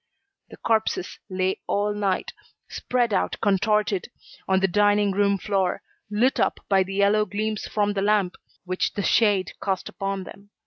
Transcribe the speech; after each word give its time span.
The 0.49 0.57
corpses 0.57 1.19
lay 1.29 1.61
all 1.67 1.93
night, 1.93 2.33
spread 2.67 3.13
out 3.13 3.35
contorted, 3.39 4.07
on 4.47 4.59
the 4.59 4.67
dining 4.67 5.11
room 5.11 5.37
floor, 5.37 5.83
lit 6.09 6.39
up 6.39 6.59
by 6.67 6.81
the 6.81 6.95
yellow 6.95 7.23
gleams 7.23 7.67
from 7.67 7.93
the 7.93 8.01
lamp, 8.01 8.33
which 8.65 8.93
the 8.93 9.03
shade 9.03 9.51
cast 9.61 9.89
upon 9.89 10.23
them. 10.23 10.49